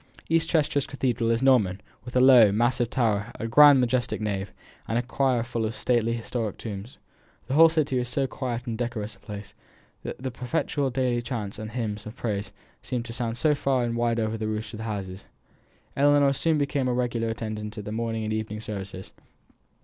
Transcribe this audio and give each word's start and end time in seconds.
East 0.29 0.49
Chester 0.49 0.81
Cathedral 0.81 1.29
is 1.29 1.43
Norman, 1.43 1.79
with 2.05 2.15
a 2.15 2.19
low, 2.19 2.51
massive 2.51 2.89
tower, 2.89 3.31
a 3.39 3.47
grand, 3.47 3.79
majestic 3.79 4.19
nave, 4.19 4.51
and 4.87 4.97
a 4.97 5.03
choir 5.03 5.43
full 5.43 5.63
of 5.63 5.75
stately 5.75 6.13
historic 6.13 6.57
tombs. 6.57 6.97
The 7.45 7.53
whole 7.53 7.69
city 7.69 7.99
is 7.99 8.09
so 8.09 8.25
quiet 8.25 8.65
and 8.65 8.75
decorous 8.75 9.13
a 9.15 9.19
place, 9.19 9.53
that 10.01 10.17
the 10.17 10.31
perpetual 10.31 10.89
daily 10.89 11.21
chants 11.21 11.59
and 11.59 11.69
hymns 11.69 12.07
of 12.07 12.15
praise 12.15 12.51
seemed 12.81 13.05
to 13.05 13.13
sound 13.13 13.37
far 13.37 13.83
and 13.83 13.95
wide 13.95 14.19
over 14.19 14.39
the 14.39 14.47
roofs 14.47 14.73
of 14.73 14.79
the 14.79 14.85
houses. 14.85 15.25
Ellinor 15.95 16.33
soon 16.33 16.57
became 16.57 16.87
a 16.87 16.93
regular 16.93 17.27
attendant 17.27 17.77
at 17.77 17.83
all 17.83 17.85
the 17.85 17.91
morning 17.91 18.23
and 18.23 18.33
evening 18.33 18.59
services. 18.59 19.11